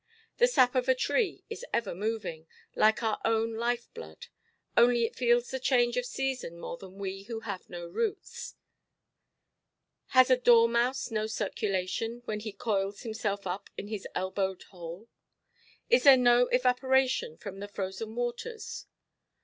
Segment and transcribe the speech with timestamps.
[0.37, 4.29] The sap of a tree is ever moving, like our own life–blood;
[4.75, 8.55] only it feels the change of season more than we who have no roots.
[10.07, 15.07] Has a dormouse no circulation, when he coils himself up in his elbowed hole?
[15.87, 18.87] Is there no evaporation from the frozen waters?